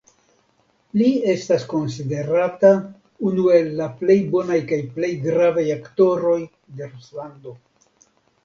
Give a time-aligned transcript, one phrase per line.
[0.99, 2.71] Li estas konsiderata
[3.31, 6.37] unu el la plej bonaj kaj plej gravaj aktoroj
[6.81, 7.59] de Ruslando.